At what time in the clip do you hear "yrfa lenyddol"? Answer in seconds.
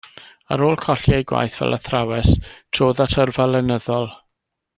3.25-4.11